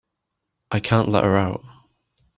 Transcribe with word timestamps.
I 0.71 0.79
can't 0.79 1.09
let 1.09 1.23
her 1.25 1.37
out. 1.37 1.63